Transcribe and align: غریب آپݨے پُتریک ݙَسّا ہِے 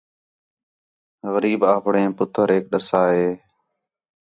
غریب 1.33 1.61
آپݨے 1.75 2.03
پُتریک 2.17 2.63
ݙَسّا 2.71 3.01
ہِے 3.13 3.27